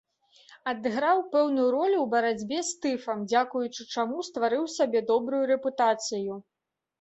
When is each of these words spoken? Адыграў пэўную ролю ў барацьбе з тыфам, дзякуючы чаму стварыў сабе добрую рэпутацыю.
Адыграў 0.69 1.19
пэўную 1.33 1.65
ролю 1.75 1.97
ў 2.03 2.07
барацьбе 2.13 2.63
з 2.69 2.79
тыфам, 2.85 3.21
дзякуючы 3.35 3.87
чаму 3.97 4.17
стварыў 4.29 4.65
сабе 4.79 4.99
добрую 5.13 5.43
рэпутацыю. 5.55 6.33